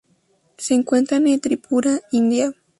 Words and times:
Se 0.57 0.73
encuentra 0.73 1.17
en 1.17 1.39
Tripura, 1.39 2.01
India. 2.11 2.55